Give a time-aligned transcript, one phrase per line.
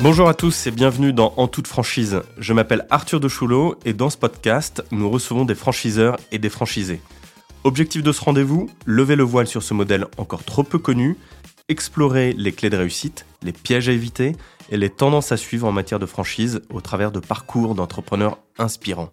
[0.00, 2.20] Bonjour à tous et bienvenue dans En toute franchise.
[2.38, 6.50] Je m'appelle Arthur de Choulot et dans ce podcast, nous recevons des franchiseurs et des
[6.50, 7.00] franchisés.
[7.64, 11.16] Objectif de ce rendez-vous Lever le voile sur ce modèle encore trop peu connu,
[11.68, 14.36] explorer les clés de réussite, les pièges à éviter
[14.70, 19.10] et les tendances à suivre en matière de franchise au travers de parcours d'entrepreneurs inspirants.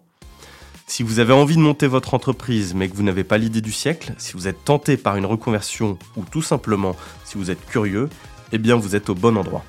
[0.86, 3.72] Si vous avez envie de monter votre entreprise mais que vous n'avez pas l'idée du
[3.72, 8.08] siècle, si vous êtes tenté par une reconversion ou tout simplement si vous êtes curieux,
[8.52, 9.64] eh bien vous êtes au bon endroit.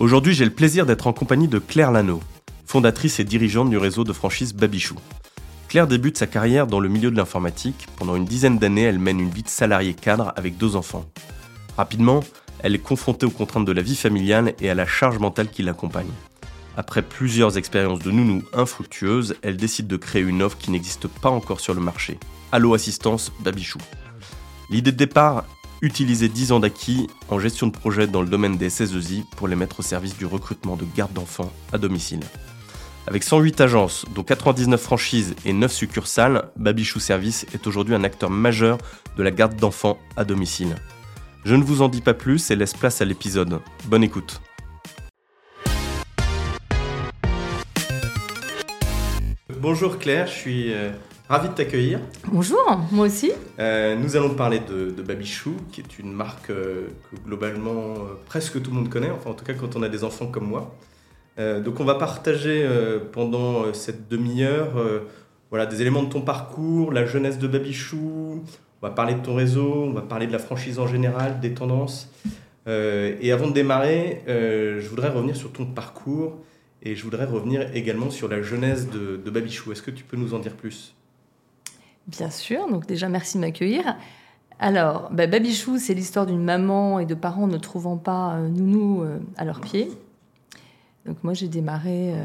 [0.00, 2.20] Aujourd'hui, j'ai le plaisir d'être en compagnie de Claire Lano,
[2.66, 4.96] fondatrice et dirigeante du réseau de franchise Babichou.
[5.68, 7.86] Claire débute sa carrière dans le milieu de l'informatique.
[7.96, 11.04] Pendant une dizaine d'années, elle mène une vie de salarié cadre avec deux enfants.
[11.76, 12.24] Rapidement,
[12.58, 15.62] elle est confrontée aux contraintes de la vie familiale et à la charge mentale qui
[15.62, 16.10] l'accompagne.
[16.76, 21.30] Après plusieurs expériences de nounou infructueuses, elle décide de créer une offre qui n'existe pas
[21.30, 22.18] encore sur le marché.
[22.50, 23.78] Allo Assistance Babichou.
[24.70, 25.44] L'idée de départ,
[25.84, 29.56] utiliser 10 ans d'acquis en gestion de projet dans le domaine des SSEI pour les
[29.56, 32.20] mettre au service du recrutement de gardes d'enfants à domicile.
[33.06, 38.30] Avec 108 agences, dont 99 franchises et 9 succursales, Babichou Service est aujourd'hui un acteur
[38.30, 38.78] majeur
[39.18, 40.74] de la garde d'enfants à domicile.
[41.44, 43.60] Je ne vous en dis pas plus et laisse place à l'épisode.
[43.84, 44.40] Bonne écoute.
[49.60, 50.90] Bonjour Claire, je suis euh,
[51.28, 52.00] ravi de t'accueillir.
[52.30, 53.32] Bonjour, moi aussi.
[53.58, 57.94] Euh, nous allons parler de, de, Babichou, qui est une marque euh, que globalement
[58.26, 60.46] presque tout le monde connaît, enfin en tout cas quand on a des enfants comme
[60.46, 60.74] moi.
[61.38, 62.68] donc on va partager
[63.12, 64.72] pendant cette demi-heure
[65.50, 68.44] voilà, des éléments de ton parcours, la jeunesse de Babichou,
[68.82, 71.54] on va parler de ton réseau, on va parler de la franchise en général, des
[71.54, 72.10] tendances.
[72.66, 76.38] et avant de démarrer, je voudrais revenir sur ton parcours
[76.84, 79.72] et je voudrais revenir également sur la genèse de, Babichou.
[79.72, 80.94] Est-ce que tu peux nous en dire plus?
[82.06, 83.96] Bien sûr, donc déjà merci de m'accueillir.
[84.58, 89.02] Alors, bah, Babichou, c'est l'histoire d'une maman et de parents ne trouvant pas euh, nounou
[89.02, 89.90] euh, à leurs pieds.
[91.06, 92.18] Donc moi, j'ai démarré euh,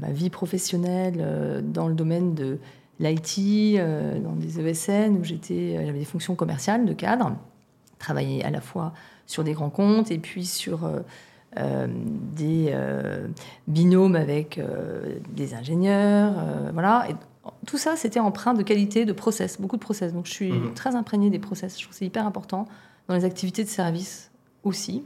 [0.00, 2.58] ma vie professionnelle dans le domaine de
[2.98, 7.36] l'IT, dans des ESN où j'étais, j'avais des fonctions commerciales de cadre,
[8.00, 8.92] travailler à la fois
[9.26, 10.90] sur des grands comptes et puis sur
[11.56, 11.86] euh,
[12.36, 13.26] des euh,
[13.66, 16.34] binômes avec euh, des ingénieurs,
[16.74, 17.06] voilà.
[17.66, 20.12] Tout ça, c'était empreint de qualité, de process, beaucoup de process.
[20.12, 20.74] Donc je suis mhm.
[20.74, 21.76] très imprégnée des process.
[21.76, 22.66] Je trouve que c'est hyper important
[23.08, 24.30] dans les activités de service
[24.64, 25.02] aussi.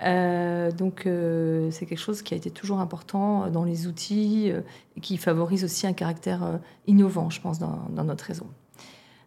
[0.00, 4.52] donc c'est quelque chose qui a été toujours important dans les outils
[4.96, 8.46] et qui favorise aussi un caractère innovant, je pense, dans, dans notre réseau.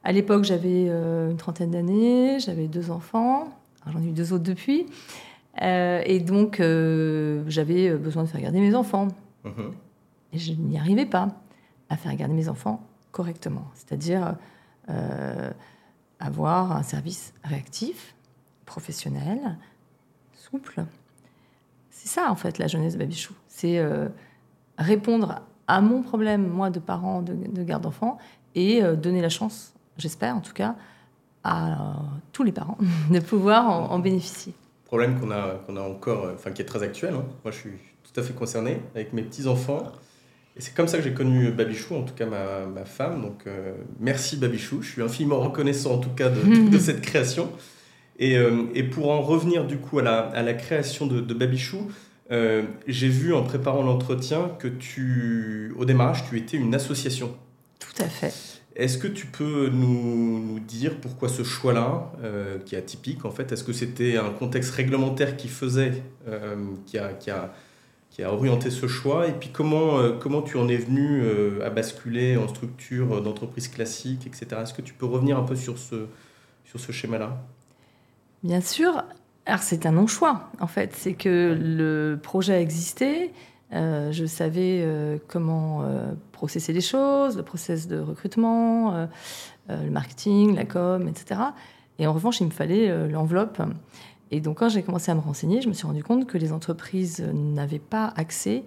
[0.03, 3.47] À l'époque, j'avais une trentaine d'années, j'avais deux enfants,
[3.91, 4.85] j'en ai eu deux autres depuis.
[5.61, 9.07] Euh, et donc, euh, j'avais besoin de faire garder mes enfants.
[9.43, 9.71] Mhm.
[10.33, 11.29] Et je n'y arrivais pas
[11.89, 12.81] à faire garder mes enfants
[13.11, 13.65] correctement.
[13.73, 14.35] C'est-à-dire
[14.89, 15.51] euh,
[16.19, 18.15] avoir un service réactif,
[18.65, 19.57] professionnel,
[20.33, 20.83] souple.
[21.89, 23.33] C'est ça, en fait, la jeunesse Babichou.
[23.47, 23.81] C'est
[24.77, 28.17] répondre à mon problème, moi, de parent de, garde d'enfants,
[28.53, 30.75] et donner la chance, j'espère en tout cas,
[31.43, 31.95] à
[32.31, 32.77] tous les parents
[33.11, 34.53] de pouvoir en bénéficier
[34.85, 35.31] problème qu'on
[35.75, 37.13] a, encore, euh, enfin qui est très actuel.
[37.15, 37.25] Hein.
[37.43, 37.71] Moi, je suis
[38.03, 39.83] tout à fait concerné avec mes petits-enfants.
[40.57, 43.21] Et c'est comme ça que j'ai connu Babichou, en tout cas ma, ma femme.
[43.21, 47.51] Donc euh, merci Babichou, je suis infiniment reconnaissant en tout cas de, de cette création.
[48.17, 51.33] Et, euh, et, pour en revenir du coup à la, à la création de, de
[51.33, 51.91] Babichou,
[52.87, 57.35] j'ai vu en préparant l'entretien que tu, au démarrage, tu étais une association.
[57.79, 58.33] Tout à fait.
[58.75, 63.51] Est-ce que tu peux nous, dire pourquoi ce choix-là, euh, qui est atypique en fait,
[63.51, 66.55] est-ce que c'était un contexte réglementaire qui faisait, euh,
[66.85, 67.53] qui, a, qui, a,
[68.15, 71.21] qui, a, orienté ce choix Et puis comment, euh, comment tu en es venu
[71.61, 74.61] à basculer en structure d'entreprise classique, etc.
[74.63, 76.07] Est-ce que tu peux revenir un peu sur ce,
[76.63, 77.37] sur ce schéma-là?
[78.43, 79.03] Bien sûr.
[79.45, 80.95] Alors c'est un non-choix en fait.
[80.95, 83.31] C'est que le projet a existé.
[83.73, 89.07] Euh, je savais euh, comment euh, processer les choses, le process de recrutement,
[89.69, 91.41] le marketing, la com, etc.
[91.97, 93.61] Et en revanche, il me fallait l'enveloppe.
[94.31, 96.51] Et donc, quand j'ai commencé à me renseigner, je me suis rendu compte que les
[96.51, 98.63] entreprises n'avaient pas accès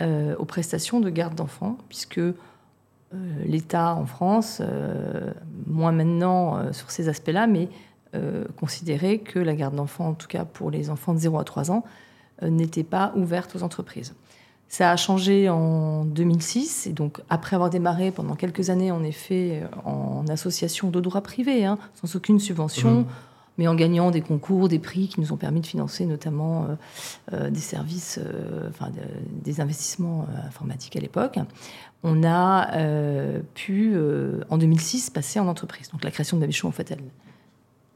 [0.00, 2.20] aux prestations de garde d'enfants, puisque
[3.44, 4.60] l'État en France,
[5.66, 7.68] moins maintenant sur ces aspects-là, mais
[8.56, 11.70] considérait que la garde d'enfants, en tout cas pour les enfants de 0 à 3
[11.70, 11.84] ans,
[12.42, 14.14] n'était pas ouverte aux entreprises.
[14.68, 19.62] Ça a changé en 2006, et donc après avoir démarré pendant quelques années, en effet,
[19.84, 23.06] en association de droit privé, hein, sans aucune subvention, mmh.
[23.58, 26.66] Mais en gagnant des concours, des prix qui nous ont permis de financer notamment euh,
[27.32, 28.90] euh, des services, euh, enfin
[29.42, 31.38] des investissements informatiques à l'époque,
[32.04, 32.70] on a
[33.54, 33.96] pu,
[34.48, 35.90] en 2006, passer en entreprise.
[35.90, 37.02] Donc la création de Babichou, en fait, elle,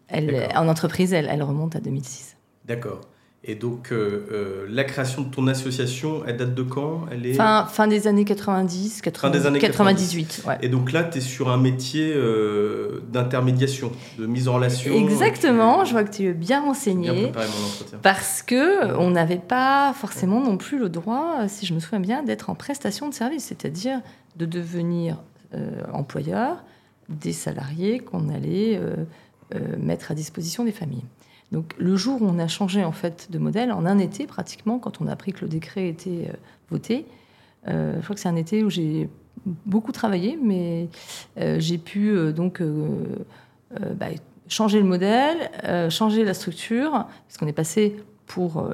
[0.09, 2.37] elle en entreprise, elle, elle remonte à 2006.
[2.65, 3.01] D'accord.
[3.45, 7.07] Et donc, euh, euh, la création de ton association, elle date de quand?
[7.11, 7.33] Elle est...
[7.33, 10.45] fin, fin des années 90, 90 Fin des années 98.
[10.47, 10.59] Ouais.
[10.63, 14.95] Et donc là, tu es sur un métier euh, d'intermédiation, de mise en relation.
[14.95, 17.09] Exactement, je vois que tu es bien Bien renseigné.
[17.09, 17.99] préparé mon entretien.
[18.03, 22.23] Parce que on n'avait pas forcément non plus le droit, si je me souviens bien,
[22.23, 24.01] d'être en prestation de service, c'est-à-dire
[24.37, 25.17] de devenir
[25.55, 26.63] euh, employeur
[27.09, 28.79] des salariés qu'on allait
[29.79, 31.05] mettre à disposition des familles.
[31.53, 34.79] Donc le jour où on a changé en fait de modèle, en un été pratiquement,
[34.79, 36.33] quand on a appris que le décret était euh,
[36.71, 37.07] voté,
[37.69, 39.09] euh, je crois que c'est un été où j'ai
[39.67, 40.89] beaucoup travaillé, mais
[41.39, 42.63] euh, j'ai pu donc
[43.97, 44.07] bah,
[44.49, 47.97] changer le modèle, changer la structure, parce qu'on est passé
[48.27, 48.71] pour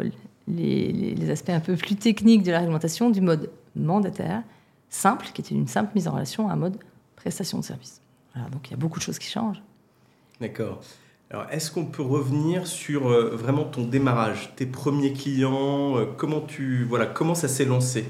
[0.46, 4.42] les, aspects un peu plus techniques de la réglementation du mode mandataire,
[4.88, 6.78] simple, qui était une simple mise en relation, à un mode
[7.16, 8.00] prestation de service.
[8.52, 9.62] Donc il y a beaucoup de choses qui changent.
[10.40, 10.80] D'accord.
[11.30, 16.40] Alors, est-ce qu'on peut revenir sur euh, vraiment ton démarrage, tes premiers clients, euh, comment
[16.40, 18.06] tu, voilà, comment ça s'est lancé?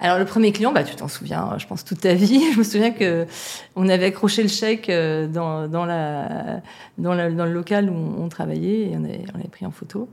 [0.00, 2.40] Alors le premier client, bah, tu t'en souviens, je pense toute ta vie.
[2.52, 3.26] Je me souviens que
[3.74, 6.60] on avait accroché le chèque euh, dans, dans, la,
[6.98, 10.08] dans, le local où on, travaillait et on avait, on pris en photo.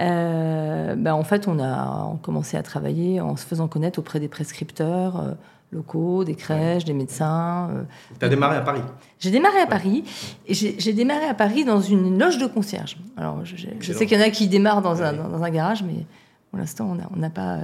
[0.00, 4.28] Euh, bah, en fait, on a commencé à travailler en se faisant connaître auprès des
[4.28, 5.32] prescripteurs euh,
[5.70, 7.70] locaux, des crèches, des médecins.
[7.70, 7.82] euh.
[8.18, 8.82] Tu as démarré à Paris.
[9.18, 10.04] J'ai démarré à Paris
[10.46, 12.96] et j'ai démarré à Paris dans une loge de concierge.
[13.16, 13.56] Alors, je,
[13.92, 15.30] sais qu'il y en a qui démarrent dans, un, Ouais.
[15.30, 16.06] dans un garage, mais
[16.50, 17.58] pour l'instant, on n'a pas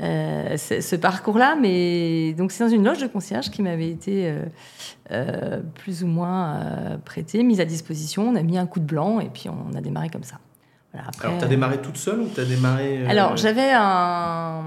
[0.00, 1.56] euh, ce, parcours-là.
[1.60, 4.44] Mais donc, c'est dans une loge de concierge qui m'avait été euh,
[5.12, 8.28] euh, plus ou moins prêtée, mise à disposition.
[8.28, 10.38] On a mis un coup de blanc et puis on a démarré comme ça.
[10.92, 13.02] Voilà, après, Alors, tu as démarré toute seule ou tu as démarré.
[13.02, 14.62] euh, alors, j'avais un,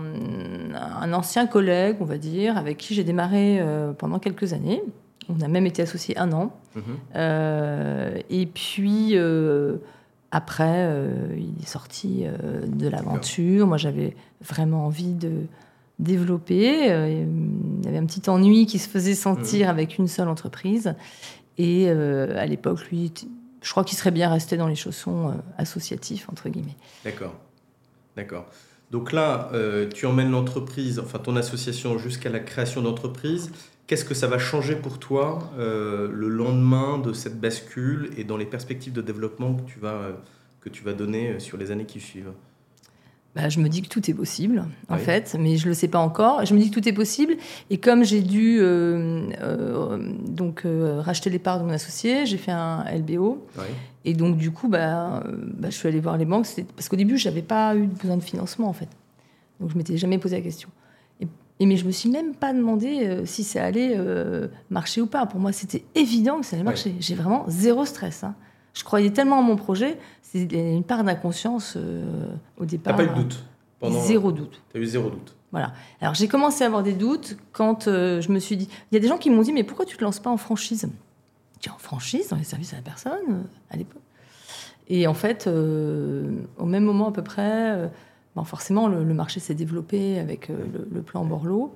[1.02, 4.82] un ancien collègue, on va dire, avec qui j'ai démarré euh, pendant quelques années.
[5.30, 6.52] On a même été associés un an.
[6.76, 6.84] Mhm.
[7.16, 9.78] Euh, et puis, euh,
[10.32, 13.68] après, euh, il est sorti euh, de l'aventure.
[13.68, 15.32] Moi, j'avais vraiment envie de
[16.00, 16.92] développer.
[16.92, 17.26] Euh,
[17.80, 20.94] il y avait un petit ennui qui se faisait sentir avec une seule entreprise.
[21.58, 23.12] Et euh, à l'époque, lui,
[23.66, 26.76] je crois qu'il serait bien resté dans les chaussons euh, associatifs, entre guillemets.
[27.04, 27.34] D'accord.
[28.16, 28.46] D'accord.
[28.92, 33.52] Donc là, euh, tu emmènes l'entreprise, enfin ton association jusqu'à la création d'entreprise.
[33.88, 38.38] Qu'est-ce que ça va changer pour toi euh, le lendemain de cette bascule et dans
[38.38, 40.10] les perspectives de développement que tu vas,
[40.62, 42.34] que tu vas donner sur les années qui suivent?
[43.36, 45.02] Bah, je me dis que tout est possible, en Oui.
[45.02, 46.46] fait, mais je le sais pas encore.
[46.46, 47.36] Je me dis que tout est possible.
[47.70, 52.38] Et comme j'ai dû euh, euh, donc euh, racheter les parts de mon associé, j'ai
[52.38, 53.46] fait un LBO.
[53.58, 53.66] Oui.
[54.06, 55.22] Et donc du coup, bah,
[55.58, 56.46] bah, je suis allée voir les banques.
[56.78, 58.88] Parce qu'au début, j'avais pas eu besoin de financement, en fait.
[59.60, 60.70] Donc je m'étais jamais posé la question.
[61.20, 61.28] Et,
[61.60, 63.98] et mais je me suis même pas demandé si ça allait
[64.70, 65.26] marcher ou pas.
[65.26, 66.96] Pour moi, c'était évident que ça allait marcher.
[67.02, 68.24] J'ai vraiment zéro stress.
[68.24, 68.34] hein.
[68.76, 69.98] Je croyais tellement en mon projet.
[70.22, 72.28] C'est une part d'inconscience euh,
[72.58, 72.96] au T'as départ.
[72.96, 73.44] pas eu de doute
[73.80, 74.00] pendant...
[74.02, 74.62] Zéro doute.
[74.72, 75.34] T'as eu zéro doute.
[75.52, 75.74] Voilà.
[76.02, 78.68] Alors j'ai commencé à avoir des doutes quand euh, je me suis dit.
[78.92, 80.38] Il y a des gens qui m'ont dit mais pourquoi tu te lances pas en
[80.38, 80.90] franchise?
[81.62, 84.02] J'ai en franchise dans les services à la personne euh, à l'époque.
[84.90, 87.90] Et en fait, euh, au même moment à peu près,
[88.36, 91.74] bon, forcément le, le marché s'est développé avec le, le plan Borloo.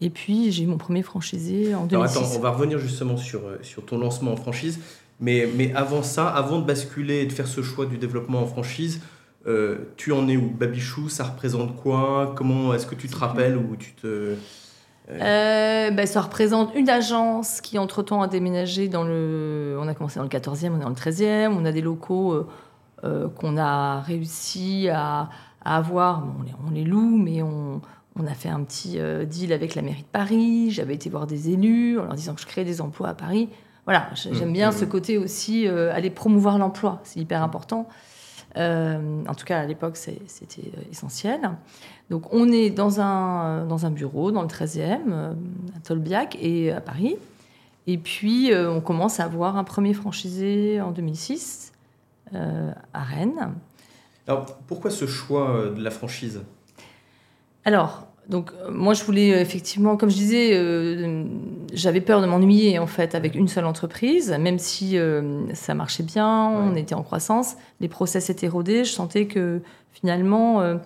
[0.00, 2.16] Et puis j'ai eu mon premier franchisé en Alors 2006.
[2.16, 4.80] attends, on va revenir justement sur, sur ton lancement en franchise.
[5.20, 8.46] Mais, mais avant ça, avant de basculer et de faire ce choix du développement en
[8.46, 9.00] franchise,
[9.46, 10.50] euh, tu en es où?
[10.50, 12.34] Babichou, ça représente quoi?
[12.36, 14.34] Comment est-ce que tu te rappelles ou tu te...
[15.10, 19.78] Euh, ben, ça représente une agence qui, entre-temps, a déménagé dans le...
[19.80, 21.48] On a commencé dans le 14e, on est dans le 13e.
[21.58, 22.46] On a des locaux
[23.04, 25.30] euh, qu'on a réussi à,
[25.64, 26.20] à avoir.
[26.20, 27.80] Bon, on, les, on les loue, mais on,
[28.16, 30.70] on a fait un petit deal avec la mairie de Paris.
[30.72, 33.48] J'avais été voir des élus en leur disant que je créais des emplois à Paris.
[33.88, 34.72] Voilà, j'ai- j'aime bien Mmh.
[34.74, 37.00] ce côté aussi, euh, aller promouvoir l'emploi.
[37.04, 37.88] C'est hyper important.
[38.58, 41.40] Euh, en tout cas, à l'époque, c'était euh, essentiel.
[42.10, 45.32] Donc, on est dans un, dans un bureau, dans le 13e, euh,
[45.74, 47.16] à Tolbiac et à Paris.
[47.86, 51.72] Et puis, euh, on commence à avoir un premier franchisé en 2006
[52.34, 53.54] euh, à Rennes.
[54.26, 56.42] Alors, pourquoi ce choix de la franchise?
[57.64, 60.50] Alors, donc, moi, je voulais effectivement, comme je disais,
[61.72, 66.02] j'avais peur de m'ennuyer en fait avec une seule entreprise, même si euh, ça marchait
[66.02, 66.80] bien, on Ouais.
[66.80, 69.60] était en croissance, les process étaient rodés, je sentais que
[69.92, 70.76] finalement, euh,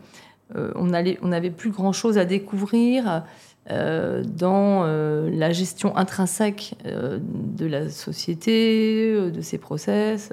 [0.56, 3.22] euh, on allait, on n'avait plus grand chose à découvrir
[3.70, 10.32] euh, dans la gestion intrinsèque de la société, de ses process.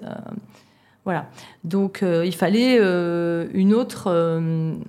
[1.05, 1.29] voilà.
[1.63, 2.77] Donc, il fallait
[3.53, 4.07] une autre,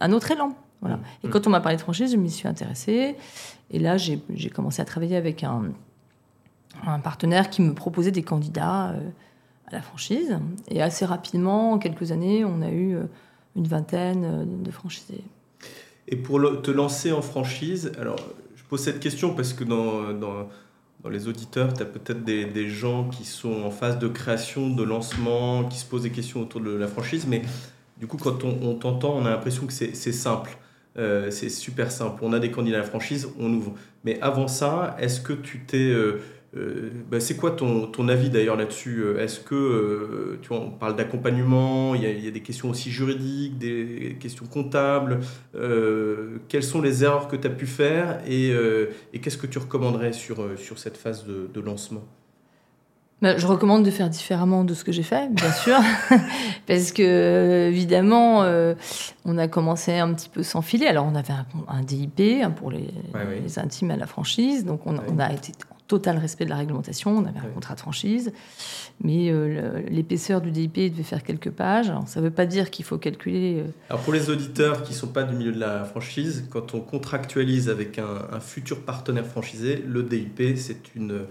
[0.00, 0.54] un autre élan.
[0.80, 0.98] Voilà.
[1.22, 1.30] Et Mm.
[1.30, 3.14] quand on m'a parlé de franchise, je m'y suis intéressée.
[3.70, 5.72] Et là, j'ai commencé à travailler avec un,
[7.02, 9.08] partenaire qui me proposait des candidats euh,
[9.66, 10.38] à la franchise.
[10.68, 13.04] Et assez rapidement, en quelques années, on a eu euh,
[13.56, 15.24] une vingtaine de franchisés.
[16.08, 18.18] Et pour te lancer en franchise, alors
[18.56, 20.48] je pose cette question parce que dans,
[21.08, 25.64] les auditeurs, tu as peut-être des, gens qui sont en phase de création, de lancement,
[25.64, 27.42] qui se posent des questions autour de la franchise, mais
[27.98, 30.56] du coup, quand on t'entend, on a l'impression que c'est simple.
[30.96, 32.20] Euh, c'est super simple.
[32.22, 33.74] On a des candidats à la franchise, on ouvre.
[34.04, 36.20] Mais avant ça, est-ce que tu t'es euh,
[36.56, 41.94] euh, bah, c'est quoi ton, ton avis d'ailleurs là-dessus Est-ce que, tu on parle d'accompagnement,
[41.94, 45.20] il y, y, a des questions aussi juridiques, des questions comptables.
[46.48, 48.52] quelles sont les erreurs que tu as pu faire et,
[49.12, 52.04] et qu'est-ce que tu recommanderais sur, sur cette phase de, de lancement?
[53.22, 55.78] Bah, je recommande de faire différemment de ce que j'ai fait, bien sûr,
[56.66, 58.74] parce que évidemment, euh,
[59.24, 60.86] on a commencé un petit peu sans filer.
[60.86, 62.78] Alors, on avait un, un DIP hein, pour les,
[63.14, 63.40] Ouais, oui.
[63.42, 65.04] les intimes à la franchise, donc on, Ouais.
[65.08, 67.10] on a été en total respect de la réglementation.
[67.16, 68.32] On avait un contrat de franchise,
[69.02, 71.90] mais euh, l'épaisseur du DIP devait faire quelques pages.
[71.90, 73.56] Alors, ça ne veut pas dire qu'il faut calculer.
[73.58, 76.74] euh, Alors pour les auditeurs qui ne sont pas du milieu de la franchise, quand
[76.74, 81.22] on contractualise avec un, un futur partenaire franchisé, le DIP, c'est une,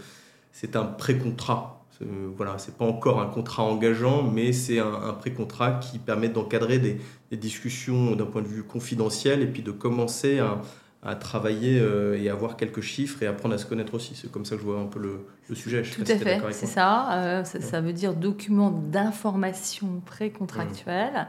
[0.52, 1.79] c'est un pré-contrat.
[2.00, 2.06] C'est-
[2.38, 6.80] Voilà, c'est pas encore un contrat engageant, mais c'est un, un pré-contrat qui permet d'encadrer
[6.80, 7.00] des,
[7.32, 10.62] des discussions d'un point de vue confidentiel et puis de commencer à,
[11.04, 14.16] à travailler euh, et avoir quelques chiffres et apprendre à se connaître aussi.
[14.16, 15.84] C'est comme ça que je vois un peu le, le sujet.
[15.84, 17.12] Je Tout à si fait, c'est ça.
[17.14, 17.60] Euh, ça.
[17.62, 21.28] ça veut dire document d'information pré-contractuelle.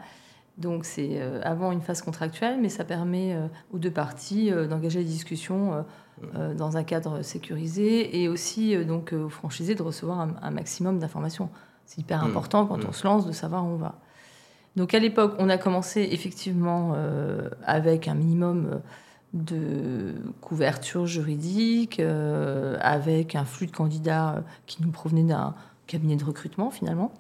[0.61, 4.67] Donc c'est euh, avant une phase contractuelle, mais ça permet euh, aux deux parties euh,
[4.67, 5.83] d'engager des discussions euh,
[6.37, 10.35] euh, dans un cadre sécurisé et aussi euh, donc euh, aux franchisés de recevoir un,
[10.43, 11.49] un maximum d'informations.
[11.87, 12.27] C'est hyper Mm.
[12.29, 12.87] important quand Mm.
[12.89, 13.95] on se lance de savoir où on va.
[14.77, 18.79] Donc à l'époque, on a commencé effectivement euh, avec un minimum euh,
[19.33, 25.55] de couverture juridique, euh, avec un flux de candidats euh, qui nous provenait d'un
[25.87, 27.13] cabinet de recrutement finalement.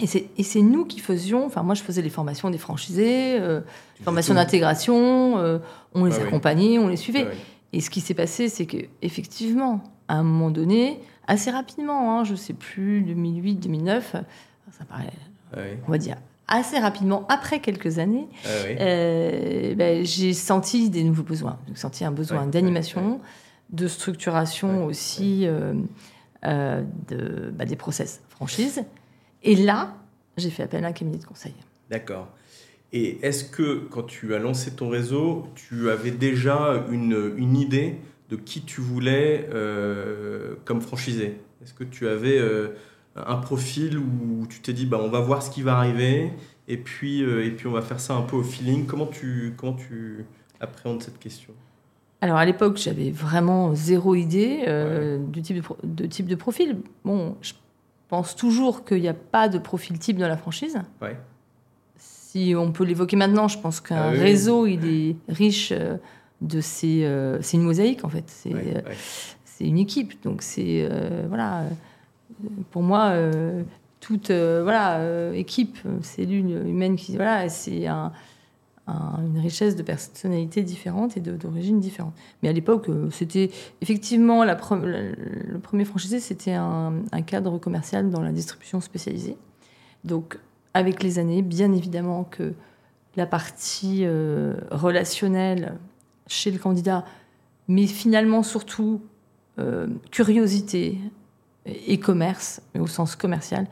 [0.00, 0.06] Et
[0.42, 3.60] c'est, nous qui faisions, enfin moi je faisais les formations des franchisés, euh,
[4.04, 5.58] formations d'intégration, euh,
[5.94, 6.26] on les Ah oui.
[6.28, 7.24] accompagnait, on les suivait.
[7.24, 7.36] Ouais.
[7.72, 12.24] Et ce qui s'est passé, c'est que effectivement, à un moment donné, assez rapidement, hein,
[12.24, 14.12] je sais plus, 2008, 2009,
[14.70, 15.10] ça paraît,
[15.56, 18.76] Ouais, on va dire, assez rapidement, après quelques années, ouais.
[18.80, 21.58] euh, ben, j'ai senti des nouveaux besoins.
[21.68, 23.20] J'ai senti un besoin d'animation,
[23.70, 25.74] de structuration aussi euh,
[26.44, 28.82] de, bah, des process franchise.
[29.42, 29.94] Et là,
[30.36, 31.54] j'ai fait appel à un cabinet de conseil.
[31.90, 32.28] D'accord.
[32.92, 37.96] Et est-ce que quand tu as lancé ton réseau, tu avais déjà une, une idée
[38.30, 41.36] de qui tu voulais euh, comme franchisé?
[41.62, 42.68] Est-ce que tu avais euh,
[43.14, 46.30] un profil où tu t'es dit bah, on va voir ce qui va arriver
[46.66, 48.86] et puis, euh, et puis on va faire ça un peu au feeling?
[48.86, 50.24] Comment tu, comment tu
[50.60, 51.52] appréhendes cette question?
[52.20, 54.64] Alors à l'époque, j'avais vraiment zéro idée
[55.28, 56.78] du type de type de profil.
[57.04, 57.52] Bon, je
[58.08, 60.78] pense toujours qu'il n'y a pas de profil type dans la franchise.
[61.02, 61.16] Ouais.
[61.96, 64.18] Si on peut l'évoquer maintenant, je pense qu'un Ah oui.
[64.18, 65.96] réseau, il est riche euh,
[66.40, 67.04] de ces...
[67.04, 68.24] euh, c'est une mosaïque, en fait.
[68.26, 69.66] C'est Ouais, euh, ouais.
[69.66, 70.22] une équipe.
[70.22, 70.86] Donc c'est...
[70.90, 71.64] euh, voilà.
[72.70, 73.14] Pour moi,
[73.98, 75.00] toute voilà,
[75.34, 78.12] équipe, cellule humaine, qui, voilà, c'est un,
[78.88, 82.14] un- une richesse de personnalités différentes et d'origines différentes.
[82.42, 86.92] Mais à l'époque, euh, c'était effectivement la pre- le premier franchisé, c'était un,
[87.26, 89.36] cadre commercial dans la distribution spécialisée.
[90.04, 90.38] Donc,
[90.74, 92.54] avec les années, bien évidemment que
[93.16, 95.74] la partie euh, relationnelle
[96.26, 97.04] chez le candidat,
[97.68, 99.00] mais finalement surtout
[99.58, 100.98] euh, curiosité
[101.66, 103.66] et commerce, au sens commercial,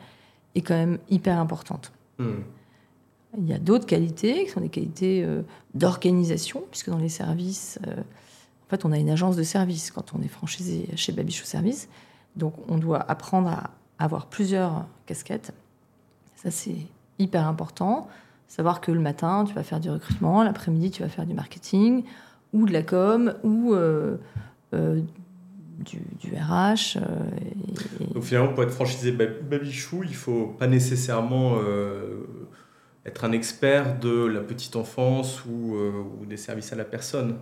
[0.54, 1.92] est quand même hyper importante.
[2.18, 2.40] Hmm.
[3.38, 5.42] Il y a d'autres qualités qui sont des qualités euh,
[5.74, 10.14] d'organisation, puisque dans les services, euh, en fait, on a une agence de service quand
[10.14, 11.88] on est franchisé chez Babichou Service.
[12.34, 15.52] Donc, on doit apprendre à avoir plusieurs casquettes.
[16.34, 16.76] Ça, c'est
[17.18, 18.08] hyper important.
[18.48, 22.04] Savoir que le matin, tu vas faire du recrutement, l'après-midi, tu vas faire du marketing,
[22.52, 24.16] ou de la com, ou euh,
[24.72, 26.00] du,
[26.34, 26.98] RH.
[28.14, 31.56] Donc finalement, pour être franchisé Bab- Babichou, il faut pas nécessairement
[33.06, 37.36] être un expert de la petite enfance ou, euh, ou des services à la personne.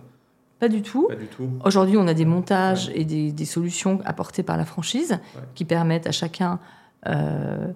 [0.59, 1.07] Pas du tout.
[1.09, 1.49] Pas du tout.
[1.65, 5.41] Aujourd'hui, on a des montages et des, des solutions apportées par la franchise Ouais.
[5.55, 6.59] qui permettent à chacun
[7.07, 7.67] euh,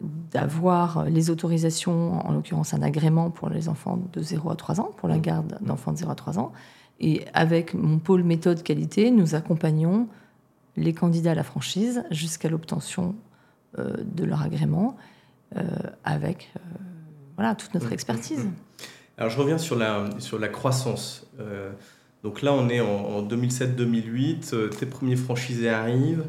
[0.00, 4.90] d'avoir les autorisations, en l'occurrence un agrément pour les enfants de 0 à 3 ans,
[4.96, 6.52] pour la garde d'enfants de 0 à 3 ans.
[7.00, 10.08] Et avec mon pôle méthode qualité, nous accompagnons
[10.76, 13.14] les candidats à la franchise jusqu'à l'obtention
[13.78, 14.96] euh, de leur agrément
[15.56, 15.62] euh,
[16.04, 16.52] avec
[17.38, 18.44] voilà, toute notre expertise.
[18.44, 18.52] mmh,
[19.16, 21.26] Alors je reviens sur la, sur la croissance.
[21.40, 21.70] Euh,
[22.22, 26.24] donc là, on est en, en 2007-2008, euh, tes premiers franchisés arrivent.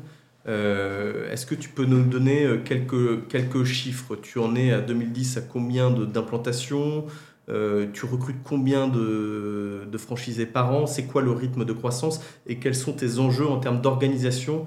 [0.46, 4.16] Est-ce que tu peux nous donner quelques, quelques chiffres?
[4.16, 7.06] Tu en es à 2010 à combien d'implantations?
[7.48, 10.88] Tu recrutes combien de, de franchisés par an?
[10.88, 12.22] C'est quoi le rythme de croissance?
[12.48, 14.66] Et quels sont tes enjeux en termes d'organisation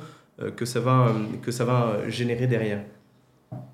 [0.54, 2.84] que, ça va, que ça va générer derrière?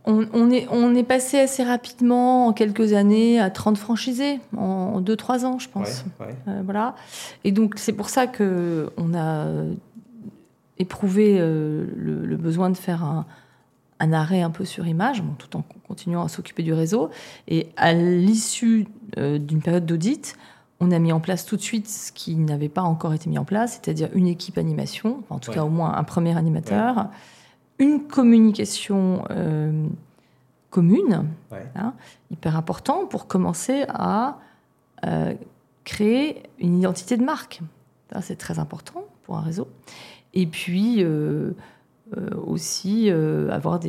[0.05, 5.45] On, est, on est passé assez rapidement, en quelques années, à 30 franchisés, en 2-3
[5.45, 6.05] ans, je pense.
[6.21, 6.95] Euh, voilà.
[7.45, 9.47] Et donc, c'est pour ça qu'on a
[10.79, 16.25] éprouvé euh, le, besoin de faire un, arrêt un peu sur image, tout en continuant
[16.25, 17.11] à s'occuper du réseau.
[17.47, 18.87] Et à l'issue
[19.19, 20.37] euh, d'une période d'audit,
[20.81, 23.39] on a mis en place tout de suite ce qui n'avait pas encore été mis
[23.39, 27.09] en place, c'est-à-dire une équipe animation, en tout cas au moins un premier animateur
[27.79, 29.87] une communication euh,
[30.71, 31.29] commune,
[31.77, 31.95] hein,
[32.31, 34.39] hyper important pour commencer à
[35.07, 35.35] euh,
[35.85, 37.61] créer une identité de marque.
[38.21, 39.69] C'est très important pour un réseau.
[40.35, 41.53] Et puis euh,
[42.47, 43.81] aussi avoir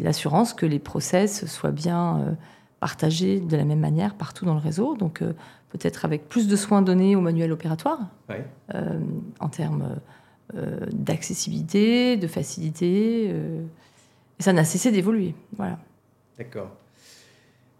[0.00, 2.36] l'assurance que les process soient bien
[2.80, 4.96] partagés de la même manière partout dans le réseau.
[4.96, 5.22] Donc
[5.68, 8.00] peut-être avec plus de soins donnés au manuel opératoire
[9.38, 10.00] en termes
[10.54, 13.28] d'accessibilité, de facilité.
[13.30, 13.62] Euh,
[14.38, 15.34] ça n'a cessé d'évoluer.
[15.56, 15.78] Voilà.
[16.38, 16.74] D'accord.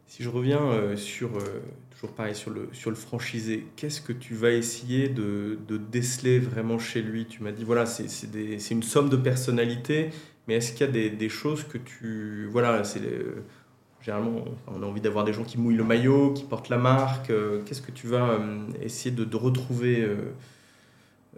[0.07, 1.31] Si je reviens euh, sur,
[1.91, 5.59] toujours pareil, sur le, franchisé, qu'est-ce que tu vas essayer de,
[5.91, 7.27] déceler vraiment chez lui?
[7.27, 10.11] Tu m'as dit, voilà, c'est une somme de personnalités,
[10.47, 12.49] mais est-ce qu'il y a des, choses que tu...
[12.50, 13.03] Voilà, c'est
[14.03, 17.33] généralement, on a envie d'avoir des gens qui mouillent le maillot, qui portent la marque.
[17.65, 18.39] Qu'est-ce que tu vas
[18.83, 20.07] essayer de retrouver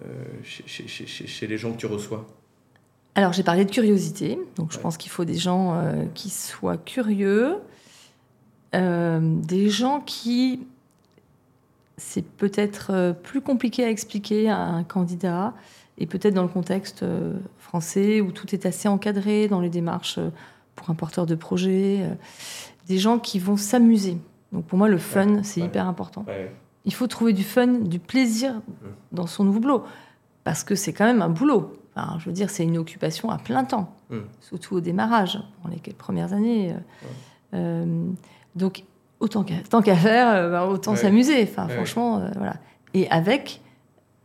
[0.01, 0.07] euh,
[0.43, 2.27] chez, les gens que tu reçois.
[3.15, 6.79] Alors j'ai parlé de curiosité, donc je pense qu'il faut des gens euh, qui soient
[6.79, 7.59] curieux,
[8.75, 10.67] euh, des gens qui
[11.99, 15.53] c'est peut-être plus compliqué à expliquer à un candidat,
[15.99, 17.05] et peut-être dans le contexte
[17.59, 20.19] français où tout est assez encadré dans les démarches
[20.75, 22.01] pour un porteur de projet,
[22.89, 24.17] des gens qui vont s'amuser.
[24.53, 26.25] Donc pour moi, le fun, c'est hyper important
[26.85, 28.61] il faut trouver du fun, du plaisir
[29.13, 29.85] dans son nouveau boulot.
[30.45, 31.77] Parce que c'est quand même un boulot.
[32.19, 34.19] je veux dire, c'est une occupation à plein temps, mm.
[34.41, 36.73] surtout au démarrage, dans les premières années.
[36.73, 36.77] Euh,
[37.55, 38.11] euh,
[38.57, 38.85] donc,
[39.21, 41.43] autant qu'à, tant qu'à faire, euh, ben, autant s'amuser.
[41.43, 42.57] Enfin, franchement, voilà.
[42.95, 43.61] Et avec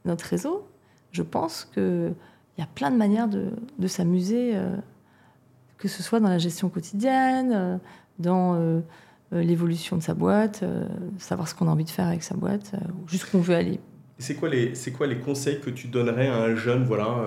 [0.05, 0.67] notre réseau,
[1.11, 2.13] je pense qu'il
[2.57, 4.59] y a plein de manières de, de s'amuser,
[5.77, 7.79] que ce soit dans la gestion quotidienne,
[8.19, 8.81] dans
[9.31, 10.87] l'évolution de sa boîte, euh,
[11.17, 13.79] savoir ce qu'on a envie de faire avec sa boîte, euh, jusqu'où on veut aller.
[14.19, 17.23] C'est quoi, les, c'est quoi les conseils que tu donnerais à un jeune, voilà,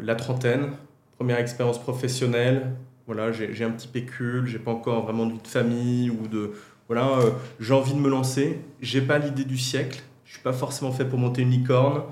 [0.00, 0.70] la trentaine,
[1.16, 2.70] première expérience professionnelle,
[3.08, 6.52] voilà, j'ai, un petit pécule, j'ai pas encore vraiment de vie de famille ou de,
[6.86, 7.18] voilà,
[7.58, 11.04] j'ai envie de me lancer, j'ai pas l'idée du siècle, je suis pas forcément fait
[11.04, 12.04] pour monter une licorne,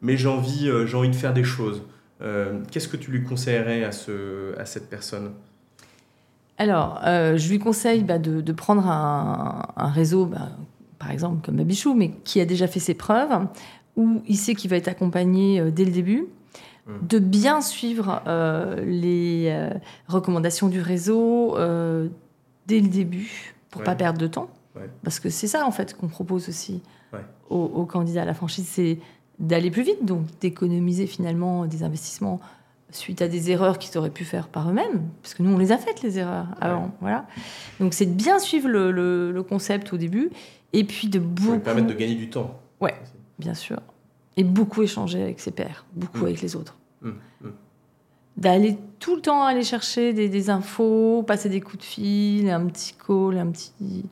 [0.00, 1.82] mais j'ai envie, envie de faire des choses.
[2.70, 5.32] qu'est-ce que tu lui conseillerais à, ce, à cette personne?
[6.58, 10.50] Alors, euh, je lui conseille bah, de, prendre un, réseau, bah,
[10.98, 13.46] par exemple comme Babichou, mais qui a déjà fait ses preuves,
[13.96, 16.26] où il sait qu'il va être accompagné euh, dès le début,
[16.86, 16.92] mmh.
[17.08, 19.68] de bien suivre euh, les
[20.08, 21.56] recommandations du réseau
[22.66, 24.50] dès le début, pour ne pas perdre de temps.
[25.02, 26.82] Parce que c'est ça, en fait, qu'on propose aussi
[27.50, 28.98] aux, candidats à la franchise, c'est
[29.38, 32.40] d'aller plus vite, donc d'économiser finalement des investissements
[32.90, 35.72] suite à des erreurs qu'ils auraient pu faire par eux-mêmes, parce que nous, on les
[35.72, 36.90] a faites, les erreurs, avant.
[37.00, 37.26] Voilà.
[37.80, 40.30] Donc, c'est de bien suivre le, concept au début,
[40.72, 41.54] et puis de beaucoup...
[41.54, 42.58] Ça permettre de gagner du temps.
[42.80, 42.94] Ouais,
[43.38, 43.78] bien sûr.
[44.36, 46.26] Et beaucoup échanger avec ses pairs, beaucoup mm.
[46.26, 46.76] avec les autres.
[47.02, 47.08] Mm,
[47.40, 47.48] mm.
[48.36, 52.94] D'aller tout le temps aller chercher des, infos, passer des coups de fil, un petit
[52.94, 54.04] call, un petit,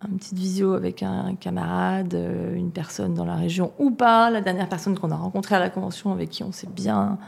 [0.00, 4.40] un petit visio avec un camarade, euh, une personne dans la région ou pas, la
[4.40, 7.18] dernière personne qu'on a rencontrée à la convention avec qui on s'est bien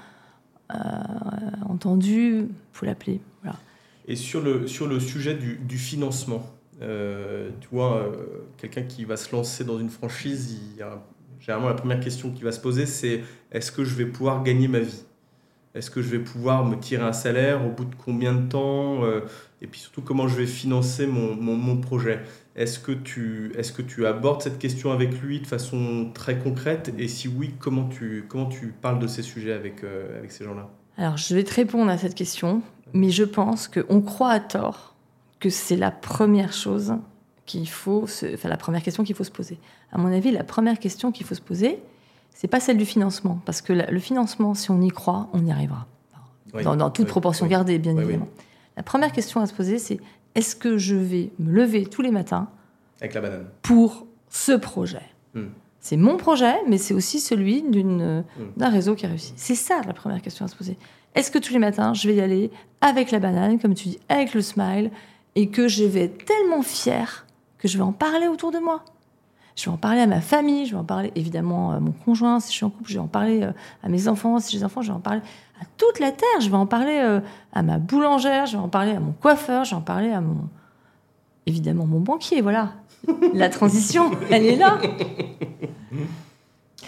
[1.68, 3.20] entendu, il faut l'appeler.
[3.42, 3.58] Voilà.
[4.06, 6.42] Et sur le, sur le sujet du, financement,
[6.80, 10.58] euh, tu vois, euh, quelqu'un qui va se lancer dans une franchise,
[11.40, 14.66] généralement la première question qui va se poser, c'est est-ce que je vais pouvoir gagner
[14.66, 15.04] ma vie?
[15.74, 19.02] Est-ce que je vais pouvoir me tirer un salaire au bout de combien de temps
[19.60, 22.20] Et puis surtout, comment je vais financer mon, mon, projet?
[22.56, 26.92] Est-ce que, tu, est que tu abordes cette question avec lui de façon très concrète?
[26.98, 30.44] Et si oui, comment tu, comment tu parles de ces sujets avec, euh, avec ces
[30.44, 30.68] gens-là?
[30.96, 34.96] Alors, je vais te répondre à cette question, mais je pense qu'on croit à tort
[35.38, 36.94] que c'est la première chose
[37.46, 39.58] qu'il faut, enfin la première question qu'il faut se poser.
[39.92, 41.78] À mon avis, la première question qu'il faut se poser,
[42.40, 45.50] c'est pas celle du financement, parce que le financement, si on y croit, on y
[45.50, 45.86] arrivera.
[46.62, 48.28] Dans, toute proportion gardée, bien évidemment.
[48.76, 49.98] La première question à se poser, c'est
[50.36, 52.46] est-ce que je vais me lever tous les matins
[53.00, 53.46] Avec la banane.
[53.62, 55.02] pour ce projet?
[55.34, 55.46] Hmm.
[55.80, 58.42] C'est mon projet, mais c'est aussi celui d'une- Mm.
[58.56, 59.32] d'un réseau qui a réussi.
[59.36, 60.78] C'est ça la première question à se poser.
[61.16, 63.98] Est-ce que tous les matins, je vais y aller avec la banane, comme tu dis,
[64.08, 64.92] avec le smile,
[65.34, 67.26] et que je vais être tellement fière
[67.58, 68.84] que je vais en parler autour de moi?
[69.58, 72.38] Je vais en parler à ma famille, je vais en parler évidemment à mon conjoint,
[72.38, 73.50] si je suis en couple, je vais en parler euh,
[73.82, 75.20] à mes enfants, si j'ai des enfants, je vais en parler
[75.60, 77.18] à toute la terre, je vais en parler euh,
[77.52, 80.20] à ma boulangère, je vais en parler à mon coiffeur, je vais en parler à
[80.20, 80.36] mon...
[81.46, 82.74] Évidemment, mon banquier, voilà.
[83.34, 84.78] La transition, elle est là.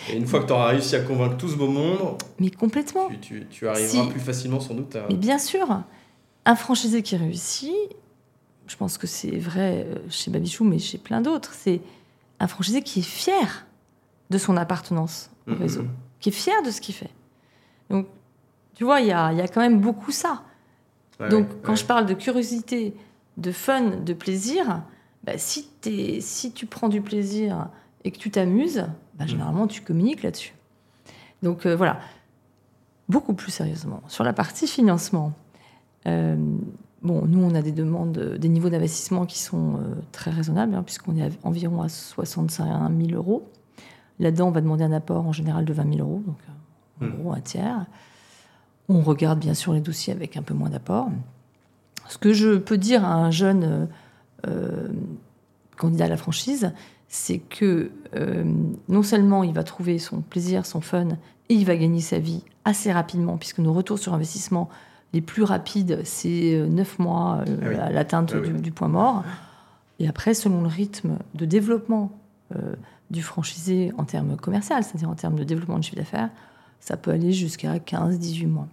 [0.09, 1.98] Et une fois que tu auras réussi à convaincre tout ce beau monde,
[2.38, 3.09] Mais complètement.
[3.09, 4.09] tu, tu- tu arriveras Si.
[4.11, 5.06] plus facilement sans doute à...
[5.09, 5.66] Mais bien sûr,
[6.44, 7.72] un franchisé qui réussit,
[8.66, 11.80] je pense que c'est vrai euh, chez Babichou, mais chez plein d'autres, c'est
[12.40, 13.66] un franchisé qui est fier
[14.31, 15.85] de son appartenance au réseau,
[16.20, 17.11] qui est fier de ce qu'il fait.
[17.90, 18.07] Donc,
[18.74, 20.42] tu vois, il y a, il y a quand même beaucoup ça.
[21.20, 21.76] Ouais, Donc, ouais, quand ouais.
[21.76, 22.94] je parle de curiosité,
[23.37, 24.83] de fun, de plaisir,
[25.24, 27.68] bah, si, t'es- si tu prends du plaisir
[28.05, 30.55] et que tu t'amuses, bah, généralement, tu communiques là-dessus.
[31.42, 32.00] Donc, euh, voilà.
[33.09, 35.33] Beaucoup plus sérieusement, sur la partie financement,
[36.07, 36.37] euh,
[37.03, 40.75] bon, nous, on a des demandes, euh, des niveaux d'investissement qui sont euh, très raisonnables,
[40.75, 42.67] hein, puisqu'on est à- environ à 65
[43.07, 43.49] 000 euros.
[44.19, 47.09] Là-dedans, on va demander un apport en général de 20 000 euros, donc euh, en
[47.09, 47.23] Mm.
[47.23, 47.87] gros un tiers.
[48.89, 51.09] On regarde bien sûr les dossiers avec un peu moins d'apport.
[52.09, 53.89] Ce que je peux dire à un jeune
[54.47, 54.89] euh,
[55.77, 56.73] candidat à la franchise,
[57.09, 58.45] c'est que euh,
[58.89, 61.09] non seulement il va trouver son plaisir, son fun,
[61.49, 64.69] et il va gagner sa vie assez rapidement, puisque nos retours sur investissement
[65.12, 67.75] les plus rapides, c'est euh, 9 mois euh, Ah oui.
[67.77, 68.53] à l'atteinte Ah oui.
[68.53, 69.25] du, du point mort.
[69.99, 72.11] Et après, selon le rythme de développement
[72.57, 72.75] euh,
[73.11, 76.31] du franchisé en termes commerciaux, c'est-à-dire en termes de développement de chiffre d'affaires,
[76.81, 78.68] ça peut aller jusqu'à 15-18 mois.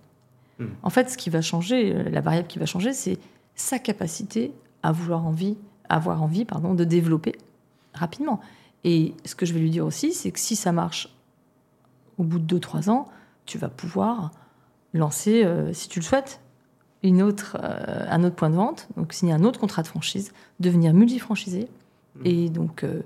[0.60, 0.68] Hmm.
[0.84, 3.18] En fait, ce qui va changer, euh, la variable qui va changer, c'est
[3.56, 5.58] sa capacité à vouloir envie,
[5.90, 7.36] avoir envie pardon, de développer
[7.94, 8.40] rapidement.
[8.84, 11.10] Et ce que je vais lui dire aussi, c'est que si ça marche
[12.18, 13.08] au bout de 2-3 ans,
[13.46, 14.32] tu vas pouvoir
[14.94, 16.40] lancer, euh, si tu le souhaites,
[17.04, 20.34] une autre, euh, un autre point de vente, donc signer un autre contrat de franchise,
[20.60, 21.68] devenir multifranchisé.
[22.16, 22.26] Hmm.
[22.26, 23.02] Et donc, euh,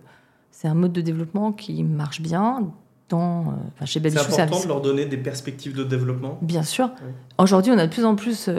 [0.51, 2.71] c'est un mode de développement qui marche bien
[3.09, 4.63] dans, enfin, chez C'est important Service.
[4.63, 6.37] de leur donner des perspectives de développement?
[6.41, 6.91] Bien sûr.
[7.03, 7.11] Oui.
[7.37, 8.49] Aujourd'hui, on a de plus en plus.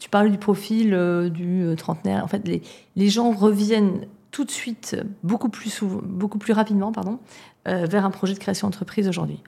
[0.00, 0.90] tu parles du profil
[1.32, 2.24] du trentenaire.
[2.24, 2.62] En fait, les,
[2.96, 7.20] les gens reviennent tout de suite, beaucoup plus, souvent, beaucoup plus rapidement, pardon,
[7.66, 9.40] vers un projet de création d'entreprise aujourd'hui.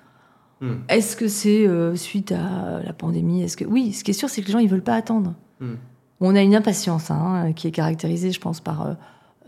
[0.62, 0.76] Hmm.
[0.88, 4.30] Est-ce que c'est euh, suite à la pandémie Est-ce que oui Ce qui est sûr,
[4.30, 5.34] c'est que les gens ils veulent pas attendre.
[5.60, 5.74] Hmm.
[6.20, 8.94] On a une impatience hein, qui est caractérisée, je pense, par euh,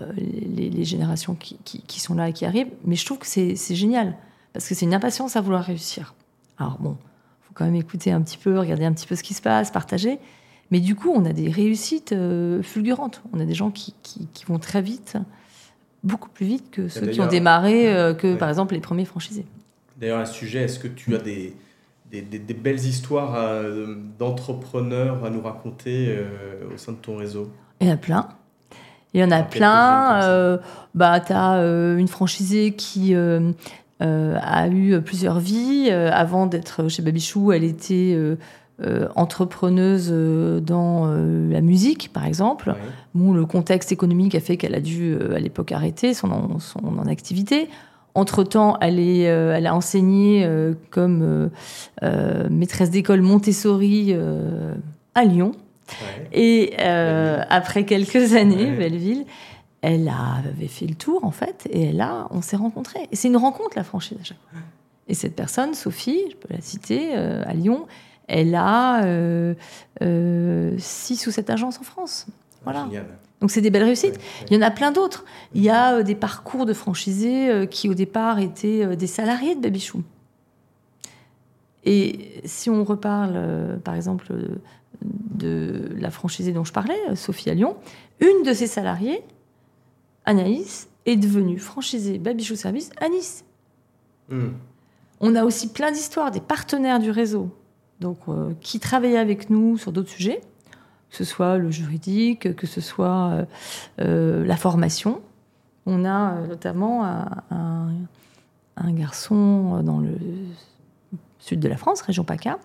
[0.00, 2.72] euh, les, les générations qui, qui- qui sont là et qui arrivent.
[2.84, 4.16] Mais je trouve que c'est c'est génial
[4.52, 6.14] parce que c'est une impatience à vouloir réussir.
[6.58, 6.96] Alors bon,
[7.42, 9.70] faut quand même écouter un petit peu, regarder un petit peu ce qui se passe,
[9.70, 10.18] partager.
[10.72, 13.22] Mais du coup, on a des réussites euh, fulgurantes.
[13.32, 15.16] On a des gens qui, qui- qui vont très vite,
[16.02, 18.36] beaucoup plus vite que ceux qui ont démarré euh, que, Ouais.
[18.36, 19.46] par exemple, les premiers franchisés.
[19.98, 21.54] D'ailleurs, à ce sujet, est-ce que tu as des,
[22.10, 27.16] des, des- des belles histoires euh, d'entrepreneurs à nous raconter euh, au sein de ton
[27.16, 27.50] réseau?
[27.80, 28.28] Il y en a plein.
[29.14, 30.22] Il y en a plein.
[30.24, 30.58] Euh,
[30.94, 31.52] bah, tu as
[31.96, 35.90] une franchisée qui a eu plusieurs vies.
[35.90, 38.16] Avant d'être chez Babichou, elle était
[38.80, 42.70] euh, entrepreneuse euh, dans euh, la musique, par exemple.
[42.70, 42.76] Ouais.
[43.14, 47.68] Bon, le contexte économique a fait qu'elle a dû, à l'époque, arrêter son, son activité.
[48.14, 51.50] Entre-temps, elle, est, euh, elle a enseigné euh, comme
[52.02, 54.14] euh, maîtresse d'école Montessori
[55.14, 55.52] à Lyon.
[55.88, 56.28] Ouais.
[56.32, 58.76] Et après quelques années, Ouais.
[58.76, 59.24] Belleville,
[59.82, 63.06] elle avait fait le tour, en fait, et là, on s'est rencontrés.
[63.12, 64.60] Et c'est une rencontre, la franchise, à chaque fois.
[65.08, 67.86] Et cette personne, Sophie, je peux la citer, à Lyon,
[68.28, 69.02] elle a
[70.78, 72.26] six ou sept agences en France.
[72.62, 72.84] Voilà.
[72.84, 73.06] Génial.
[73.40, 74.18] Donc c'est des belles réussites.
[74.48, 75.24] Il y en a plein d'autres.
[75.54, 79.06] Il y a euh, des parcours de franchisés euh, qui, au départ, étaient euh, des
[79.06, 80.02] salariés de Babichou.
[81.84, 84.32] Et si on reparle, par exemple,
[85.02, 87.76] de la franchisée dont je parlais, Sophie à Lyon,
[88.20, 89.22] une de ses salariés,
[90.24, 93.44] Anaïs, est devenue franchisée Babichou Service à Nice.
[94.30, 94.52] Hmm.
[95.20, 97.50] On a aussi plein d'histoires des partenaires du réseau
[98.00, 100.40] donc, euh, qui travaillaient avec nous sur d'autres sujets,
[101.14, 103.44] que ce soit le juridique, que ce soit euh,
[104.00, 105.20] euh, la formation.
[105.86, 107.92] On a euh, notamment un, un-
[108.76, 110.16] un garçon dans le
[111.38, 112.58] sud de la France, région PACA,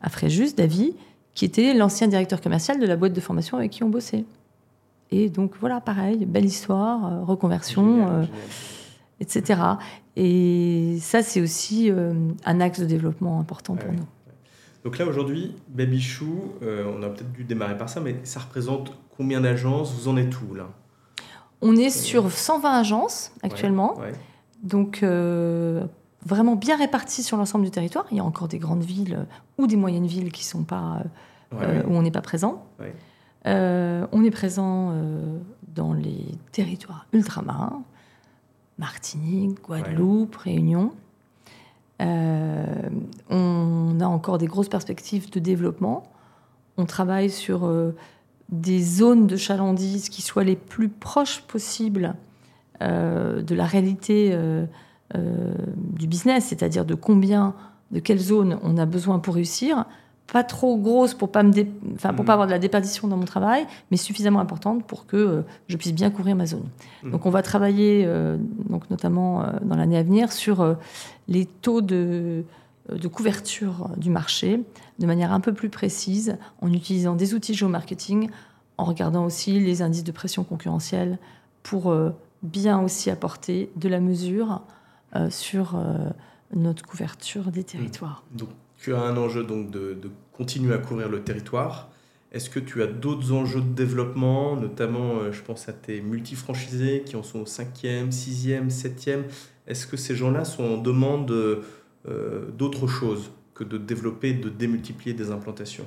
[0.00, 0.94] à Fréjus, Davy,
[1.34, 4.24] qui était l'ancien directeur commercial de la boîte de formation avec qui on bossait.
[5.10, 7.84] Et donc voilà, pareil, belle histoire, reconversion.
[8.06, 8.40] Génial, euh, génial.
[9.20, 9.60] etc.
[10.16, 12.14] Et ça, c'est aussi euh,
[12.46, 14.06] un axe de développement important pour nous.
[14.84, 18.40] Donc là, aujourd'hui, Baby Chou, euh, on a peut-être dû démarrer par ça, mais ça
[18.40, 19.92] représente combien d'agences?
[19.94, 20.68] Vous en êtes où là?
[21.60, 24.12] On est sur 120 agences actuellement, Ouais, ouais.
[24.64, 28.04] donc vraiment bien répartis sur l'ensemble du territoire.
[28.10, 29.26] Il y a encore des grandes villes
[29.58, 31.04] ou des moyennes villes qui sont pas
[31.52, 31.56] où
[31.94, 32.64] on n'est pas présent.
[33.44, 34.92] on est présent
[35.74, 37.84] dans les territoires ultramarins,
[38.78, 40.92] Martinique, Guadeloupe, Réunion.
[42.02, 46.02] On a encore des grosses perspectives de développement.
[46.76, 47.70] On travaille sur
[48.52, 52.14] des zones de chalandise qui soient les plus proches possibles
[52.82, 54.66] euh, de la réalité euh,
[55.14, 57.54] euh, du business, c'est-à-dire de combien,
[57.92, 59.86] de quelle zone on a besoin pour réussir,
[60.30, 61.52] pas trop grosse pour pas me
[61.94, 62.34] enfin, pour pas mm.
[62.34, 66.10] avoir de la déperdition dans mon travail, mais suffisamment importante pour que je puisse bien
[66.10, 66.68] couvrir ma zone.
[67.02, 67.10] Mm.
[67.10, 68.08] Donc on va travailler,
[68.68, 70.76] donc notamment dans l'année à venir, sur
[71.28, 72.44] les taux de,
[72.90, 74.60] de couverture du marché
[74.98, 78.30] de manière un peu plus précise en utilisant des outils géomarketing,
[78.78, 81.18] en regardant aussi les indices de pression concurrentielle
[81.62, 81.92] pour
[82.42, 84.62] bien aussi apporter de la mesure
[85.14, 86.10] euh, sur euh,
[86.54, 88.24] notre couverture des territoires.
[88.32, 88.36] Mmh.
[88.36, 88.48] Donc,
[88.82, 89.96] tu as un enjeu donc de,
[90.32, 91.90] continuer à couvrir le territoire.
[92.32, 97.02] Est-ce que tu as d'autres enjeux de développement, notamment, euh, je pense à tes multifranchisés
[97.04, 99.24] qui en sont au cinquième, sixième, septième.
[99.66, 101.32] Est-ce que ces gens-là sont en demande
[102.58, 105.86] d'autre chose que de développer, de démultiplier des implantations?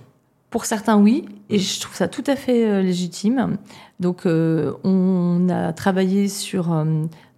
[0.55, 3.57] Pour certains, oui, et je trouve ça tout à fait euh, légitime.
[3.99, 6.85] Donc, euh, on a travaillé sur euh,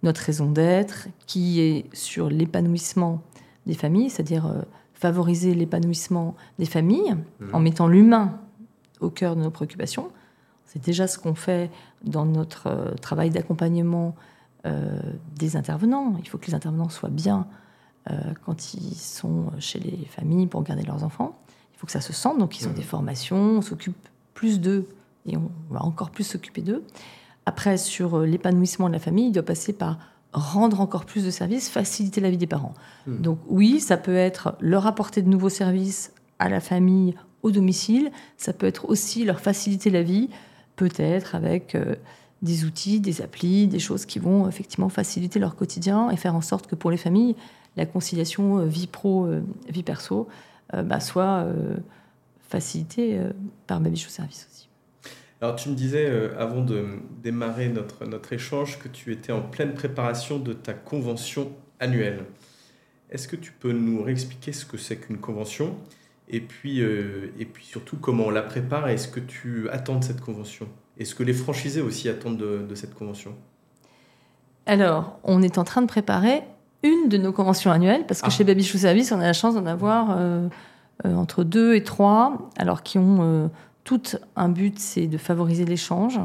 [0.04, 3.20] notre raison d'être, qui est sur l'épanouissement
[3.66, 4.64] des familles, c'est-à-dire
[4.98, 7.54] favoriser l'épanouissement des familles mmh.
[7.54, 8.38] en mettant l'humain
[9.00, 10.10] au cœur de nos préoccupations.
[10.66, 11.70] C'est déjà ce qu'on fait
[12.04, 14.14] dans notre travail d'accompagnement
[15.36, 16.14] des intervenants.
[16.18, 17.46] Il faut que les intervenants soient bien
[18.44, 21.38] quand ils sont chez les familles pour garder leurs enfants.
[21.72, 22.38] Il faut que ça se sente.
[22.38, 23.96] Donc, ils ont des formations, on s'occupe
[24.34, 24.88] plus d'eux
[25.26, 26.84] et on va encore plus s'occuper d'eux.
[27.46, 29.98] Après, sur euh, l'épanouissement de la famille, il doit passer par
[30.32, 32.74] rendre encore plus de services, faciliter la vie des parents.
[33.06, 33.20] Hmm.
[33.20, 38.10] Donc oui, ça peut être leur apporter de nouveaux services à la famille au domicile,
[38.36, 40.28] ça peut être aussi leur faciliter la vie,
[40.76, 41.94] peut-être avec euh,
[42.42, 46.40] des outils, des applis, des choses qui vont effectivement faciliter leur quotidien et faire en
[46.40, 47.36] sorte que pour les familles,
[47.76, 49.28] la conciliation euh, vie pro,
[49.68, 50.28] vie perso
[50.74, 51.76] euh, bah, soit euh,
[52.48, 53.30] facilité euh,
[53.66, 54.67] par Babichou Service aussi.
[55.40, 56.84] Alors tu me disais avant de
[57.22, 62.24] démarrer notre, notre échange que tu étais en pleine préparation de ta convention annuelle.
[63.10, 65.76] Est-ce que tu peux nous réexpliquer ce que c'est qu'une convention?
[66.28, 68.88] Et puis, et puis surtout comment on la prépare?
[68.88, 70.66] Et est-ce que tu attends de cette convention?
[70.98, 73.34] Est-ce que les franchisés aussi attendent de, de cette convention?
[74.66, 76.42] Alors, on est en train de préparer
[76.82, 78.30] une de nos conventions annuelles, parce que ah.
[78.30, 80.48] chez Babichou Service, on a la chance d'en avoir euh,
[81.06, 83.48] euh, entre deux et trois, alors qui ont euh,
[83.88, 86.20] tout un but, c'est de favoriser l'échange.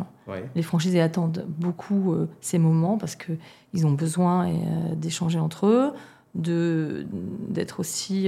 [0.54, 4.52] Les franchisés attendent beaucoup ces moments parce qu'ils ont besoin
[4.98, 5.94] d'échanger entre eux,
[6.36, 8.28] d'être aussi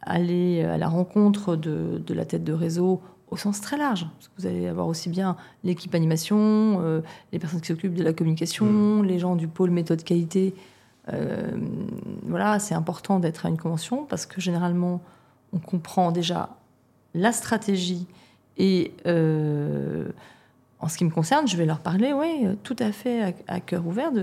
[0.00, 3.00] allés à la rencontre de, de, la tête de réseau
[3.32, 4.06] au sens très large.
[4.16, 8.12] Parce que vous allez avoir aussi bien l'équipe animation, les personnes qui s'occupent de la
[8.12, 9.04] communication, mm.
[9.06, 10.54] les gens du pôle méthode qualité
[11.12, 11.50] euh,
[12.26, 15.00] voilà, c'est important d'être à une convention parce que généralement,
[15.52, 16.50] on comprend déjà
[17.14, 18.06] la stratégie
[18.62, 20.08] et euh,
[20.78, 23.86] en ce qui me concerne, je vais leur parler, oui, tout à fait à, cœur
[23.86, 24.22] ouvert de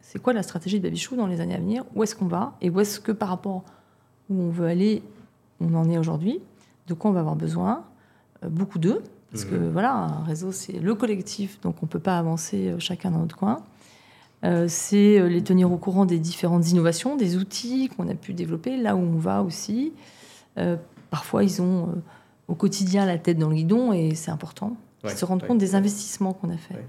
[0.00, 2.54] c'est quoi la stratégie de Babichou dans les années à venir, où est-ce qu'on va
[2.60, 3.64] et où est-ce que par rapport
[4.30, 5.02] où on veut aller,
[5.60, 6.40] on en est aujourd'hui,
[6.86, 7.84] de quoi on va avoir besoin,
[8.44, 9.70] euh, beaucoup d'eux, parce que mmh.
[9.72, 13.36] voilà, un réseau c'est le collectif, donc on ne peut pas avancer chacun dans notre
[13.36, 13.62] coin.
[14.44, 18.34] Euh, c'est euh, les tenir au courant des différentes innovations, des outils qu'on a pu
[18.34, 19.92] développer, là où on va aussi.
[20.58, 20.76] Euh,
[21.10, 21.88] parfois, ils ont
[22.48, 24.76] au quotidien la tête dans le guidon et c'est important.
[25.04, 26.84] de se rendre compte des investissements qu'on a faits.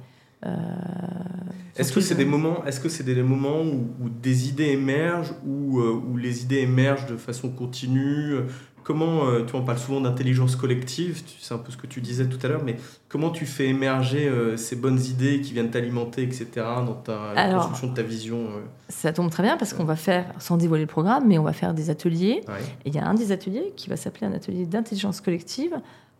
[1.75, 5.81] est-ce que c'est des moments, est-ce que c'est des moments où, des idées émergent, où,
[5.81, 8.35] où, les idées émergent de façon continue,
[8.83, 12.27] Comment, euh, tu en parles souvent d'intelligence collective, c'est un peu ce que tu disais
[12.27, 16.23] tout à l'heure, mais comment tu fais émerger euh, ces bonnes idées qui viennent t'alimenter,
[16.23, 16.47] etc.,
[16.85, 20.25] dans ta construction de ta vision euh Ça tombe très bien parce qu'on va faire,
[20.39, 22.41] sans dévoiler le programme, mais on va faire des ateliers.
[22.85, 25.75] Et il y a un des ateliers qui va s'appeler un atelier d'intelligence collective,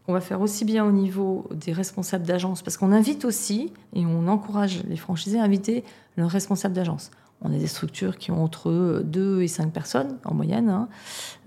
[0.06, 4.06] qu'on va faire aussi bien au niveau des responsables d'agence, parce qu'on invite aussi, et
[4.06, 5.84] on encourage les franchisés à inviter
[6.18, 7.12] leurs responsables d'agence.
[7.42, 10.70] On a des structures qui ont entre 2 et 5 personnes en moyenne.
[10.70, 10.90] Hein.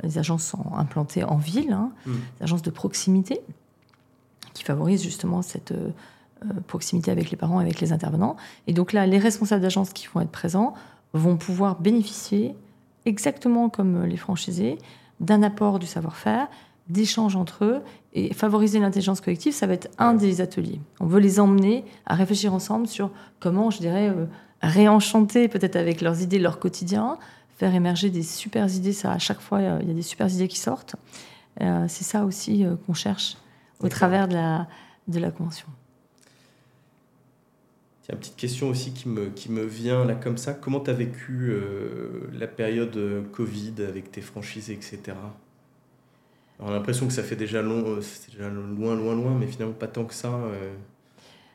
[0.02, 1.90] Les agences sont implantées en ville, hein.
[2.06, 2.12] mmh.
[2.38, 3.40] des agences de proximité
[4.54, 5.90] qui favorisent justement cette euh,
[6.66, 8.36] proximité avec les parents et avec les intervenants.
[8.66, 10.74] Et donc là, les responsables d'agence qui vont être présents
[11.12, 12.54] vont pouvoir bénéficier,
[13.04, 14.78] exactement comme les franchisés,
[15.20, 16.48] d'un apport du savoir-faire,
[16.88, 17.80] d'échanges entre eux
[18.12, 20.80] et favoriser l'intelligence collective, ça va être un des ateliers.
[21.00, 24.26] On veut les emmener à réfléchir ensemble sur comment, je dirais, euh,
[24.62, 27.18] réenchanter peut-être avec leurs idées, leur quotidien,
[27.56, 28.92] faire émerger des super idées.
[28.92, 30.96] Ça, à chaque fois, il y a des super idées qui sortent.
[31.60, 33.36] c'est ça aussi qu'on cherche
[33.80, 34.68] au travers de la,
[35.08, 35.66] de la convention.
[38.02, 40.54] Tiens, petite question aussi qui me, qui me vient là comme ça.
[40.54, 41.54] Comment tu as vécu
[42.32, 42.98] la période
[43.32, 45.14] Covid avec tes franchisés, etc.
[46.62, 49.74] On a l'impression que ça fait déjà, long, euh, déjà loin, loin, loin, mais finalement
[49.74, 50.28] pas tant que ça.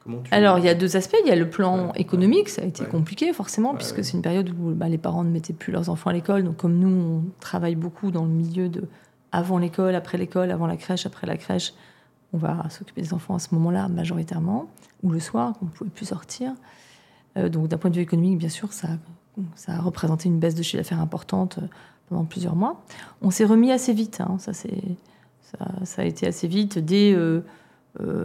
[0.07, 0.33] Euh, tu...
[0.33, 1.17] Alors, il y a deux aspects.
[1.23, 4.49] Il y a le plan économique, ça a été compliqué forcément, puisque c'est une période
[4.49, 6.43] où bah, les parents ne mettaient plus leurs enfants à l'école.
[6.43, 8.83] Donc, comme nous, on travaille beaucoup dans le milieu de
[9.31, 11.73] avant l'école, après l'école, avant la crèche, après la crèche,
[12.33, 14.67] on va s'occuper des enfants à ce moment-là majoritairement,
[15.03, 16.53] ou le soir, qu'on ne pouvait plus sortir.
[17.37, 18.87] Euh, donc, d'un point de vue économique, bien sûr, ça,
[19.55, 21.59] ça a représenté une baisse de chiffre d'affaires importante
[22.09, 22.83] pendant plusieurs mois.
[23.21, 24.37] On s'est remis assez vite, hein.
[24.39, 24.67] ça, ça,
[25.83, 26.79] ça, a été assez vite.
[26.79, 27.41] Dès euh, euh,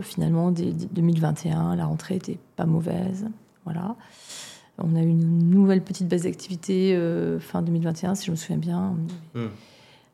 [0.03, 3.29] finalement, dès 2021, la rentrée était pas mauvaise.
[3.65, 3.97] Voilà.
[4.79, 8.57] On a eu une nouvelle petite baisse d'activité euh, fin 2021, si je me souviens
[8.57, 8.97] bien.
[9.35, 9.49] Hmm.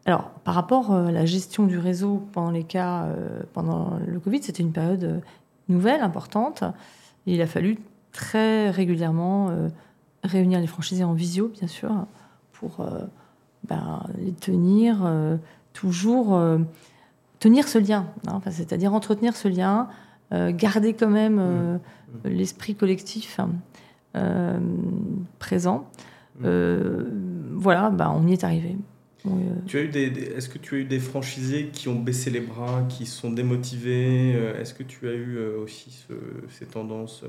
[0.05, 3.09] Alors, par rapport à la gestion du réseau pendant les cas,
[3.53, 5.23] pendant le Covid, c'était une période
[5.69, 6.63] nouvelle, importante.
[7.27, 7.79] Et il a fallu
[8.13, 9.51] très régulièrement
[10.25, 12.07] réunir les franchisés en visio, bien sûr,
[12.53, 12.87] pour
[13.65, 15.37] ben, les tenir euh,
[15.73, 16.59] toujours, euh,
[17.39, 19.89] tenir ce lien, hein, c'est-à-dire entretenir ce lien,
[20.33, 22.29] euh, garder quand même mmh.
[22.29, 23.41] l'esprit collectif
[25.39, 25.89] présent.
[26.41, 26.49] Mmh.
[27.55, 28.77] voilà, ben, on y est arrivé.
[29.67, 32.41] Tu as eu des, est-ce que tu as eu des franchisés qui ont baissé les
[32.41, 36.07] bras, qui sont démotivés Est-ce que tu as eu aussi
[36.49, 37.25] ces tendances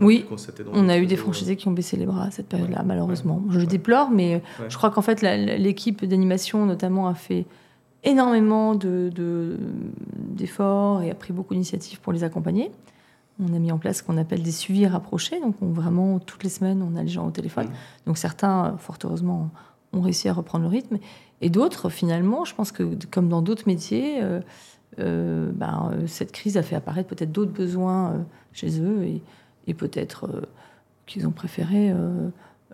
[0.00, 0.24] oui,
[0.72, 3.42] on a eu des franchisés qui ont baissé les bras à cette période-là, malheureusement.
[3.50, 7.46] Je le déplore, mais je crois qu'en fait, l'équipe d'animation, notamment, a fait
[8.04, 12.70] énormément d'efforts de, et a pris beaucoup d'initiatives pour les accompagner.
[13.42, 15.40] On a mis en place ce qu'on appelle des suivis rapprochés.
[15.40, 17.68] Donc, on, vraiment, toutes les semaines, on a les gens au téléphone.
[18.06, 19.50] Donc, certains, fort heureusement,
[19.92, 20.98] ont réussi à reprendre le rythme.
[21.40, 24.40] Et d'autres, finalement, je pense que, comme dans d'autres métiers, euh,
[24.98, 28.18] euh, ben, cette crise a fait apparaître peut-être d'autres besoins euh,
[28.52, 29.04] chez eux.
[29.04, 29.22] Et,
[29.66, 30.42] et peut-être euh,
[31.06, 31.92] qu'ils ont préféré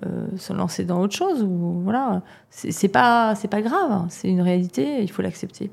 [0.05, 1.43] euh, euh, se lancer dans autre chose.
[1.43, 4.07] Ou, voilà, c'est pas, pas grave, hein.
[4.11, 5.71] c'est une réalité, il faut l'accepter.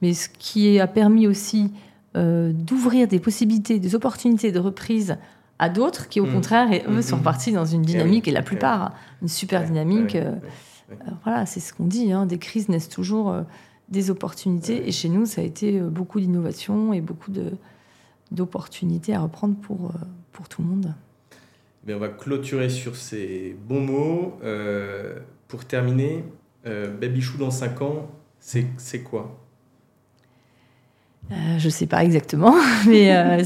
[0.00, 1.72] Mais ce qui a permis aussi
[2.14, 5.16] d'ouvrir des possibilités, des opportunités de reprise
[5.58, 6.32] à d'autres qui, au mmh.
[6.34, 7.02] contraire, eux, mmh.
[7.02, 10.18] sont partis dans une eh dynamique, et, la plupart, une super dynamique.
[11.24, 13.34] voilà, c'est ce qu'on dit, hein, des crises naissent toujours
[13.88, 14.86] des opportunités.
[14.86, 17.30] Et chez nous, ça a été beaucoup d'innovation et beaucoup
[18.30, 19.92] d'opportunités à reprendre pour,
[20.32, 20.94] pour tout le monde.
[21.88, 24.38] On va clôturer sur ces bons mots.
[24.44, 25.18] Euh,
[25.48, 26.24] pour terminer,
[26.66, 29.38] euh, Baby dans 5 ans, c'est quoi?
[31.30, 32.54] Euh, je ne sais pas exactement,
[32.86, 33.44] mais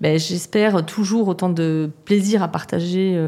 [0.00, 3.18] ben, j'espère toujours autant de plaisir à partager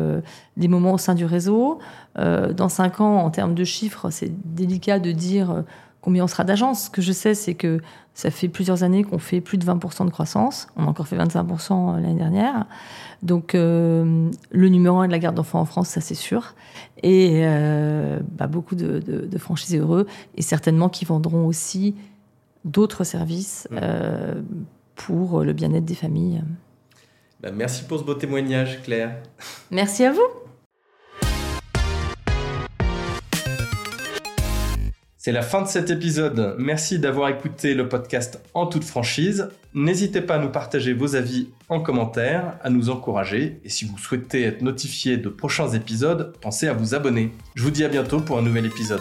[0.57, 1.79] des moments au sein du réseau.
[2.17, 5.65] dans cinq ans, en termes de chiffres, c'est délicat de dire
[6.03, 6.85] combien on sera d'agence.
[6.85, 7.81] Ce que je sais, c'est que
[8.15, 10.67] ça fait plusieurs années qu'on fait plus de 20% de croissance.
[10.77, 12.67] On a encore fait 25% l'année dernière.
[13.23, 16.55] Donc, euh, le numéro un de la garde d'enfants en France, ça c'est sûr.
[17.03, 20.07] Et euh, bah, beaucoup de, de, franchisés heureux.
[20.37, 21.95] Et certainement qui vendront aussi
[22.65, 24.43] d'autres services euh,
[24.95, 26.43] pour le bien-être des familles.
[27.41, 29.17] Bah, merci pour ce beau témoignage, Claire.
[29.71, 30.42] Merci à vous.
[35.25, 36.57] C'est la fin de cet épisode.
[36.59, 39.51] Merci d'avoir écouté le podcast en toute franchise.
[39.73, 43.61] N'hésitez pas à nous partager vos avis en commentaire, à nous encourager.
[43.65, 47.31] Et si vous souhaitez être notifié de prochains épisodes, pensez à vous abonner.
[47.55, 48.99] Je vous dis à bientôt pour un nouvel épisode.